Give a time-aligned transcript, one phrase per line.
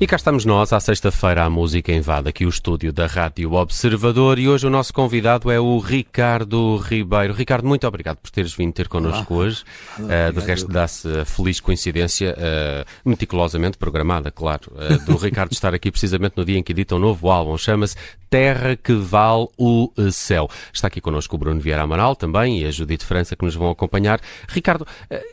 [0.00, 4.38] E cá estamos nós, à sexta-feira, a música invade aqui o estúdio da Rádio Observador
[4.38, 7.34] e hoje o nosso convidado é o Ricardo Ribeiro.
[7.34, 9.42] Ricardo, muito obrigado por teres vindo ter connosco Olá.
[9.42, 9.64] hoje.
[9.98, 15.74] Uh, de resto, dá-se a feliz coincidência, uh, meticulosamente programada, claro, uh, do Ricardo estar
[15.74, 17.58] aqui precisamente no dia em que edita um novo álbum.
[17.58, 17.96] Chama-se
[18.30, 20.48] Terra que Vale o Céu.
[20.72, 23.70] Está aqui connosco o Bruno Vieira Amaral também e a Judite França que nos vão
[23.70, 24.20] acompanhar.
[24.48, 24.86] Ricardo,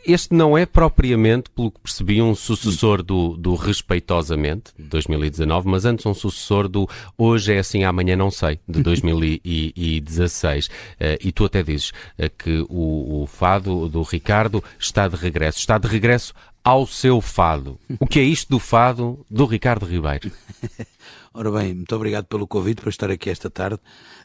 [0.06, 5.86] este não é propriamente, pelo que percebi, um sucessor do, do Respeitosamente de 2019, mas
[5.86, 10.68] antes um sucessor do Hoje é assim, amanhã não sei, de 2016.
[10.68, 10.70] uh,
[11.00, 11.92] eh, e tu até dizes
[12.38, 15.60] que o, o fado do Ricardo está de regresso.
[15.60, 16.34] Está de regresso
[16.64, 17.80] ao seu fado.
[18.00, 20.32] O que é isto do fado do Ricardo Ribeiro?
[21.38, 23.78] Ora bem, muito obrigado pelo convite para estar aqui esta tarde.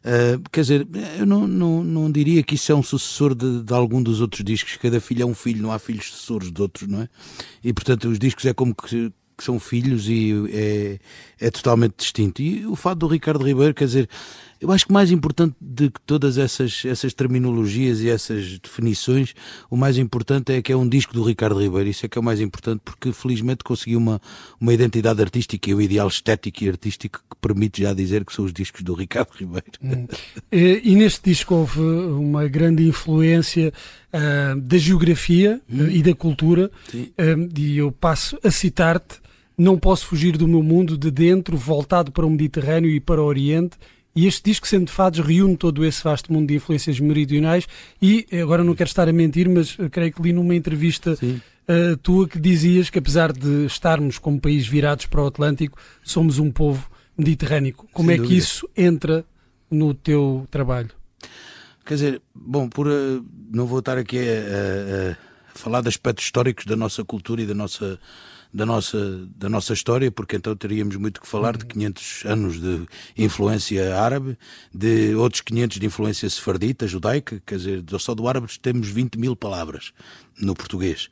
[0.05, 0.89] Uh, quer dizer,
[1.19, 4.45] eu não, não, não diria que isso é um sucessor de, de, algum dos outros
[4.45, 4.77] discos.
[4.77, 7.09] Cada filho é um filho, não há filhos sucessores de outros, não é?
[7.65, 10.99] E portanto, os discos é como que que são filhos e é,
[11.41, 12.43] é totalmente distinto.
[12.43, 14.09] E o fato do Ricardo Ribeiro, quer dizer,
[14.61, 19.35] eu acho que mais importante de que todas essas, essas terminologias e essas definições,
[19.71, 21.89] o mais importante é que é um disco do Ricardo Ribeiro.
[21.89, 24.21] Isso é que é o mais importante, porque felizmente conseguiu uma,
[24.61, 28.45] uma identidade artística e o ideal estético e artístico que permite já dizer que são
[28.45, 29.73] os discos do Ricardo Ribeiro.
[29.83, 30.07] Hum.
[30.53, 33.73] E, e, neste disco houve uma grande influência
[34.13, 35.85] uh, da geografia hum.
[35.85, 39.21] uh, e da cultura, uh, e eu passo a citar-te
[39.61, 43.27] não posso fugir do meu mundo de dentro, voltado para o Mediterrâneo e para o
[43.27, 43.77] Oriente.
[44.15, 47.67] E este disco, sendo de fados, reúne todo esse vasto mundo de influências meridionais.
[48.03, 52.29] E agora não quero estar a mentir, mas creio que li numa entrevista uh, tua
[52.29, 56.91] que dizias que, apesar de estarmos como país virados para o Atlântico, somos um povo
[57.17, 57.75] mediterrâneo.
[57.93, 58.35] Como Sem é dúvida.
[58.35, 59.25] que isso entra
[59.71, 60.91] no teu trabalho?
[61.85, 66.25] Quer dizer, bom, por, uh, não vou estar aqui a, a, a falar de aspectos
[66.25, 67.99] históricos da nossa cultura e da nossa
[68.53, 72.87] da nossa, da nossa história, porque então teríamos muito que falar de 500 anos de
[73.17, 74.37] influência árabe,
[74.75, 79.37] de outros 500 de influência sefardita, judaica, quer dizer, só do árabe temos 20 mil
[79.37, 79.93] palavras
[80.41, 81.09] no português.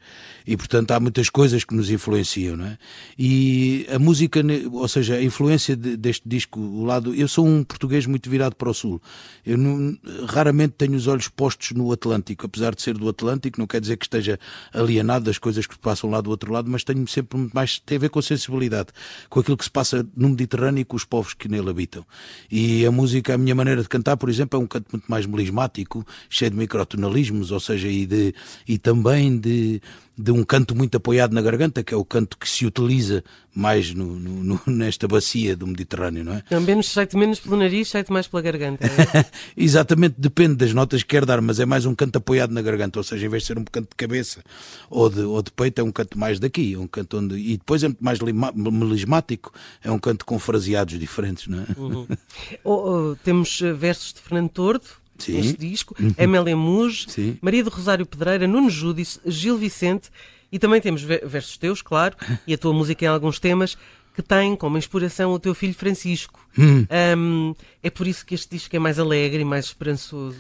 [0.47, 2.79] E, portanto, há muitas coisas que nos influenciam, não é?
[3.19, 4.41] E a música,
[4.73, 7.15] ou seja, a influência de, deste disco, o lado...
[7.15, 9.01] Eu sou um português muito virado para o Sul.
[9.45, 9.97] Eu não,
[10.27, 12.47] raramente tenho os olhos postos no Atlântico.
[12.47, 14.39] Apesar de ser do Atlântico, não quer dizer que esteja
[14.73, 17.79] alienado das coisas que passam lá do outro lado, mas tenho sempre muito mais...
[17.79, 18.89] tem a ver com a sensibilidade,
[19.29, 22.05] com aquilo que se passa no Mediterrâneo e com os povos que nele habitam.
[22.51, 25.27] E a música, a minha maneira de cantar, por exemplo, é um canto muito mais
[25.27, 28.35] melismático, cheio de microtonalismos, ou seja, e, de,
[28.67, 29.83] e também de,
[30.19, 33.23] de um canto muito apoiado na garganta, que é o canto que se utiliza
[33.55, 36.43] mais no, no, nesta bacia do Mediterrâneo, não é?
[36.51, 38.85] Não, menos cheio menos pelo nariz, cheio mais pela garganta.
[38.85, 39.25] É?
[39.57, 42.99] Exatamente, depende das notas que quer dar, mas é mais um canto apoiado na garganta,
[42.99, 44.43] ou seja, em vez de ser um canto de cabeça
[44.91, 47.37] ou de, ou de peito, é um canto mais daqui, é um canto onde...
[47.37, 49.53] E depois é muito mais melismático,
[49.85, 51.67] é um canto com fraseados diferentes, não é?
[51.77, 52.07] Uhum.
[52.65, 54.87] oh, oh, temos eh, versos de Fernando Tordo,
[55.19, 55.33] Sim.
[55.33, 56.15] neste disco, uhum.
[56.17, 57.07] Amélia Muge,
[57.41, 60.11] Maria do Rosário Pedreira, Nuno Júdice, Gil Vicente
[60.51, 63.77] e também temos versos teus, claro, e a tua música em alguns temas
[64.15, 66.41] que tem como inspiração o teu filho Francisco.
[66.59, 66.85] Hum.
[67.17, 70.37] Um, é por isso que este disco é mais alegre e mais esperançoso.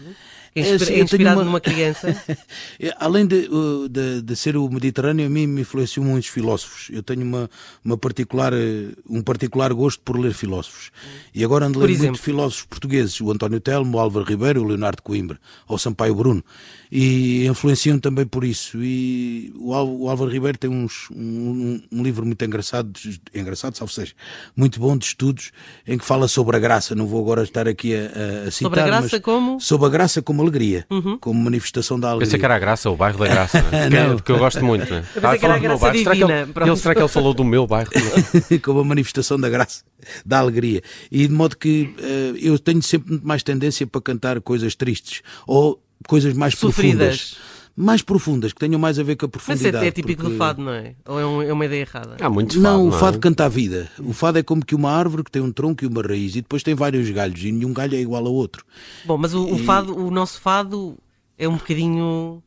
[0.54, 1.44] É, é, assim, é inspirado uma...
[1.44, 2.08] numa criança?
[2.80, 3.48] É, além de,
[3.90, 6.88] de, de, ser o Mediterrâneo, a mim me influenciam muitos filósofos.
[6.92, 7.50] Eu tenho uma,
[7.84, 10.90] uma particular, eh, um particular gosto por ler filósofos.
[11.34, 14.64] E agora ando a ler muitos filósofos portugueses, o António Telmo, o Álvaro Ribeiro, o
[14.64, 16.44] Leonardo Coimbra, ou o Sampaio Bruno.
[16.90, 18.78] E influenciam também por isso.
[18.82, 22.92] E o, o Álvaro Ribeiro tem uns, um, um, livro muito engraçado,
[23.34, 24.14] engraçado, salvo seja,
[24.56, 25.52] muito bom de estudos,
[25.86, 26.94] em que fala sobre a graça.
[26.94, 28.70] Não vou agora estar aqui a, a citar.
[28.70, 29.60] Sobre a graça como?
[29.60, 31.18] Sobre a graça como alegria, uhum.
[31.18, 32.26] como manifestação da alegria.
[32.26, 33.88] Pensei que era a graça, o bairro da graça, é?
[33.88, 34.16] não.
[34.16, 34.90] porque eu gosto muito.
[34.92, 35.04] Né?
[35.14, 36.14] Eu ah, que era a graça divina.
[36.14, 37.90] Será que, ele, ele, será que ele falou do meu bairro?
[38.62, 39.82] como a manifestação da graça,
[40.24, 40.82] da alegria.
[41.10, 45.22] E de modo que uh, eu tenho sempre muito mais tendência para cantar coisas tristes
[45.46, 47.34] ou coisas mais Sofridas.
[47.34, 47.47] profundas
[47.78, 49.76] mais profundas, que tenham mais a ver com a profundidade.
[49.76, 50.34] Mas é, é típico porque...
[50.34, 50.94] do fado, não é?
[51.06, 52.16] Ou é, um, é, uma ideia errada?
[52.20, 53.20] Há muitos fado, Não, o fado é?
[53.20, 53.88] canta a vida.
[54.00, 56.40] O fado é como que uma árvore que tem um tronco e uma raiz e
[56.40, 58.64] depois tem vários galhos e nenhum galho é igual ao outro.
[59.04, 59.52] Bom, mas o, e...
[59.52, 60.98] o fado, o nosso fado
[61.38, 62.42] é um bocadinho.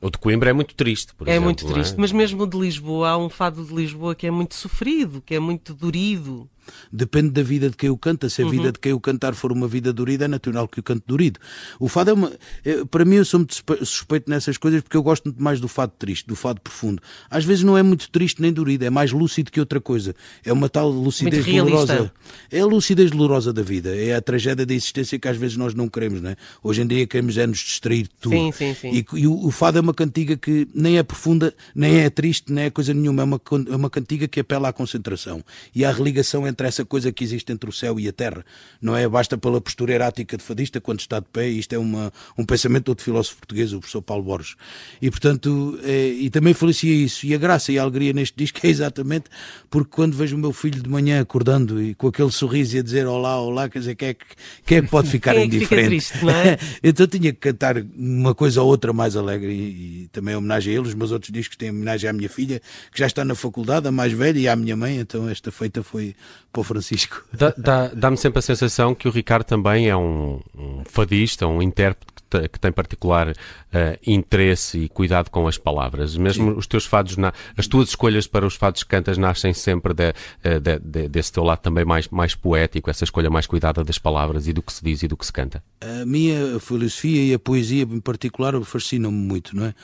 [0.00, 1.44] O de Coimbra é muito triste, por é exemplo.
[1.44, 4.14] Muito triste, é muito triste, mas mesmo o de Lisboa, há um fado de Lisboa
[4.14, 6.48] que é muito sofrido, que é muito durido.
[6.92, 8.28] Depende da vida de quem o canta.
[8.28, 8.72] Se a vida uhum.
[8.72, 11.38] de quem o cantar for uma vida dorida, é natural que o cante dorido.
[11.78, 12.32] O fado é uma.
[12.64, 13.54] É, para mim, eu sou muito
[13.84, 17.02] suspeito nessas coisas porque eu gosto muito mais do fado triste, do fado profundo.
[17.30, 20.14] Às vezes não é muito triste nem dorido, é mais lúcido que outra coisa.
[20.44, 22.12] É uma tal lucidez dolorosa.
[22.50, 23.94] É a lucidez dolorosa da vida.
[23.96, 26.36] É a tragédia da existência que às vezes nós não queremos, não é?
[26.62, 28.34] Hoje em dia queremos é nos distrair de tudo.
[28.34, 28.90] Sim, sim, sim.
[28.90, 32.52] E, e o, o, fado é uma cantiga que nem é profunda, nem é triste,
[32.52, 33.22] nem é coisa nenhuma.
[33.22, 35.42] É uma, é uma cantiga que apela à concentração
[35.74, 38.44] e à religação entre essa coisa que existe entre o céu e a terra.
[38.80, 39.08] Não é?
[39.08, 41.48] Basta pela postura erática de fadista quando está de pé.
[41.48, 44.56] Isto é uma, um pensamento de outro filósofo português, o professor Paulo Borges.
[45.00, 47.26] E portanto, é, e também felicia isso.
[47.26, 49.24] E a graça e a alegria neste disco é exatamente
[49.70, 52.82] porque quando vejo o meu filho de manhã acordando e com aquele sorriso e a
[52.82, 54.24] dizer olá, olá, quer dizer, quem é que,
[54.66, 55.96] quem é que pode ficar quem indiferente?
[55.96, 56.58] É que fica triste, é?
[56.88, 60.78] então tinha que cantar uma coisa ou outra mais alegre e, e também homenagem a
[60.78, 60.94] eles.
[60.94, 62.60] Meus outros discos têm homenagem à minha filha,
[62.92, 65.82] que já está na faculdade, a mais velha, e à minha mãe, então esta feita
[65.82, 66.14] foi
[66.52, 67.24] para o Francisco.
[67.32, 72.21] Dá-me dá, sempre a sensação que o Ricardo também é um, um fadista, um intérprete
[72.48, 73.34] que tem particular uh,
[74.06, 76.16] interesse e cuidado com as palavras.
[76.16, 76.58] Mesmo Sim.
[76.58, 80.14] os teus fados, na, as tuas escolhas para os fados que cantas nascem sempre de,
[80.42, 83.98] eh, de, de, desse teu lado também mais, mais poético, essa escolha mais cuidada das
[83.98, 85.62] palavras e do que se diz e do que se canta.
[85.80, 89.74] A minha filosofia e a poesia em particular fascinam-me muito, não é?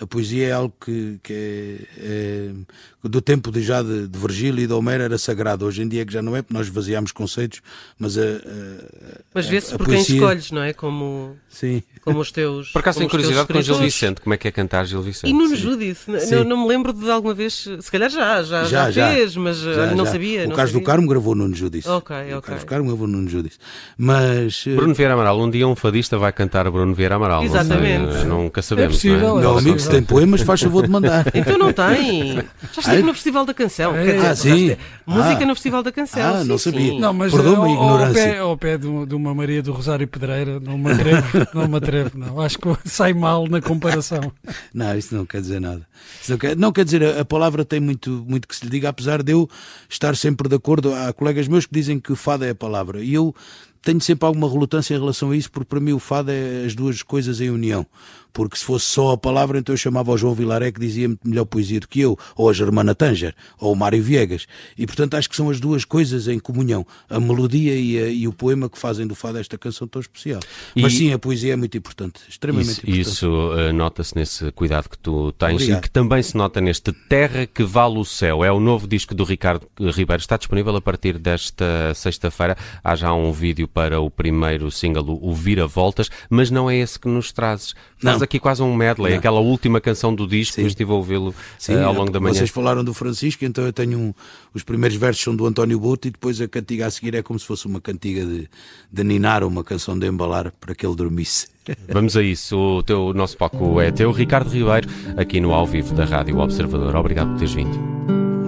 [0.00, 4.62] a poesia é algo que, que é, é, do tempo de, já de, de Virgílio
[4.62, 5.66] e de Homero era sagrado.
[5.66, 7.60] Hoje em dia é que já não é, porque nós vaziamos conceitos,
[7.98, 10.04] mas a, a Mas vê-se por poesia...
[10.04, 10.72] quem escolhes, não é?
[10.72, 11.82] Como, Sim.
[11.98, 12.70] Como os teus.
[12.70, 15.30] Por acaso tenho curiosidade com Gil Vicente, como é que é cantar Gil Vicente?
[15.30, 18.90] E Nuno Judice, não, não me lembro de alguma vez, se calhar já, já, já,
[18.90, 20.44] já fez, mas já, não sabia.
[20.44, 20.84] O não Carlos sabia.
[20.84, 21.88] do Carmo gravou Nuno Judice.
[21.88, 22.34] Ok, ok.
[22.34, 23.58] O Carlos do Carmo gravou Nuno Judice.
[23.96, 24.64] Mas.
[24.66, 27.42] Eh, Bruno Vieira Amaral, um dia um fadista vai cantar Bruno Vieira Amaral.
[27.42, 28.06] Exatamente.
[28.06, 28.94] Não sei, nunca sabemos.
[28.94, 29.40] É possível, não é?
[29.40, 31.26] Meu amigo, se tem poemas, faz favor de mandar.
[31.38, 32.42] Então não tem.
[32.72, 33.94] Já esteve no Festival da Canção.
[33.94, 34.04] É.
[34.04, 34.76] Dizer, ah, sim.
[35.06, 35.46] Música ah.
[35.46, 36.34] no Festival da Canção.
[36.34, 36.90] Ah, sim, não sabia.
[36.90, 37.00] Sim.
[37.00, 38.22] Não, mas Perdoa-me a ignorância.
[38.22, 41.68] Ao pé, ao pé de, de, uma Maria do Rosário Pedreira, não me atrevo, não
[41.68, 41.76] me
[42.14, 42.40] não.
[42.40, 44.32] Acho que sai mal na comparação.
[44.72, 45.86] Não, isso não quer dizer nada.
[46.28, 49.22] Não quer, não quer, dizer, a, palavra tem muito, muito que se lhe diga, apesar
[49.22, 49.48] de eu
[49.88, 50.94] estar sempre de acordo.
[50.94, 53.02] Há colegas meus que dizem que fado é a palavra.
[53.02, 53.34] E eu
[53.82, 56.74] tenho sempre alguma relutância em relação a isso, porque para mim o fado é as
[56.74, 57.86] duas coisas em união
[58.32, 61.28] porque se fosse só a palavra, então eu chamava o João Vilaré, que dizia muito
[61.28, 64.46] melhor poesia do que eu, ou a Germana Tanger, ou o Mário Viegas.
[64.76, 68.28] E portanto acho que são as duas coisas em comunhão, a melodia e, a, e
[68.28, 70.40] o poema que fazem do fado esta canção tão especial.
[70.76, 73.00] E Mas sim, a poesia é muito importante, extremamente isso, importante.
[73.00, 75.78] Isso uh, nota-se nesse cuidado que tu tens Obrigado.
[75.78, 78.44] e que também se nota neste Terra que Vale o Céu.
[78.44, 80.20] É o novo disco do Ricardo Ribeiro.
[80.20, 82.56] Está disponível a partir desta sexta-feira.
[82.82, 86.98] Há já um vídeo para o primeiro single, o Vira Voltas, mas não é esse
[86.98, 87.74] que nos trazes.
[87.98, 89.18] Faz aqui quase um medley, não.
[89.18, 90.66] aquela última canção do disco, Sim.
[90.66, 92.34] estive a ouvi-lo uh, ao longo da manhã.
[92.34, 94.14] Vocês falaram do Francisco, então eu tenho um,
[94.54, 97.38] os primeiros versos são do António Boto e depois a cantiga a seguir é como
[97.38, 98.48] se fosse uma cantiga de,
[98.90, 101.48] de ninar, uma canção de embalar para que ele dormisse.
[101.88, 105.66] Vamos a isso, o, teu, o nosso palco é teu, Ricardo Ribeiro, aqui no ao
[105.66, 106.94] vivo da Rádio Observador.
[106.96, 107.78] Obrigado por teres vindo.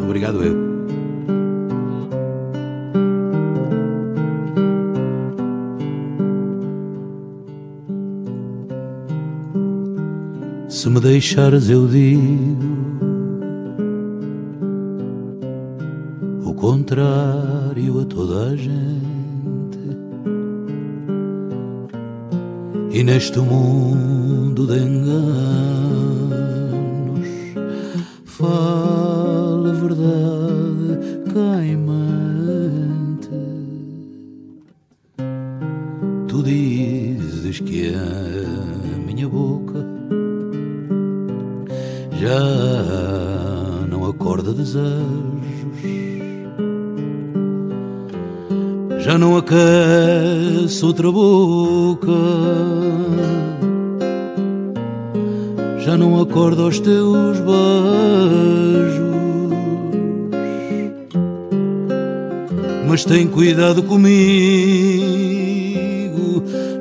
[0.02, 0.69] Obrigado eu.
[10.70, 12.62] Se me deixares, eu digo
[16.44, 18.70] o contrário a toda a gente.
[22.92, 25.39] E neste mundo de enganos,
[49.00, 52.06] já não aquece outra boca,
[55.78, 59.10] já não acorda os teus beijos.
[62.86, 64.10] Mas tem cuidado comigo,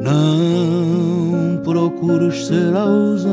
[0.01, 3.29] não procures ser ausente.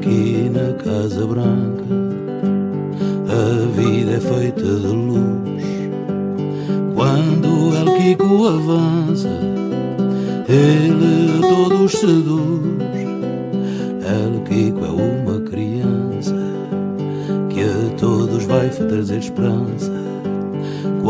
[0.00, 1.84] Aqui na Casa Branca
[3.28, 5.62] a vida é feita de luz.
[6.94, 9.28] Quando El Kiko avança,
[10.48, 12.80] ele todos seduz.
[14.02, 16.34] El Kiko é uma criança
[17.50, 20.09] que a todos vai trazer esperança.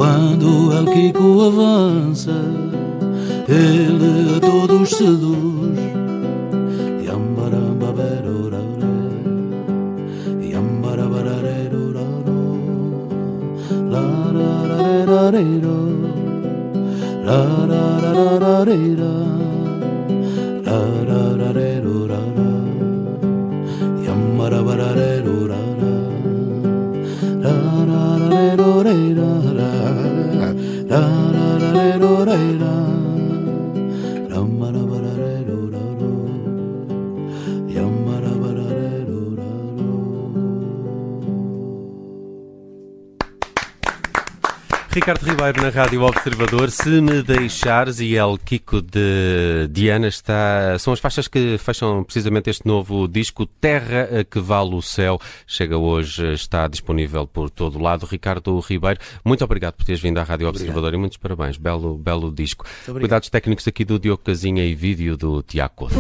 [0.00, 2.38] Quando El Kiko avança,
[3.46, 5.78] ele a todos seduz.
[7.06, 8.94] Yambaramba berorare,
[10.52, 12.40] yambarabarareroraro,
[13.92, 15.78] larararerarero,
[17.26, 19.14] larararararera,
[20.64, 22.48] larararerorara,
[24.06, 25.92] yambarabararerorara,
[32.30, 32.89] 对了。
[44.92, 50.98] Ricardo Ribeiro na Rádio Observador, se me deixares e El Kiko de Diana está, são as
[50.98, 55.20] faixas que fecham precisamente este novo disco Terra que Vale o Céu.
[55.46, 58.04] Chega hoje, está disponível por todo lado.
[58.04, 60.98] Ricardo Ribeiro, muito obrigado por teres vindo à Rádio Observador obrigado.
[60.98, 61.56] e muitos parabéns.
[61.56, 62.66] Belo, belo disco.
[62.84, 65.94] Cuidados técnicos aqui do Diogo Casinha e vídeo do Tiago Couto.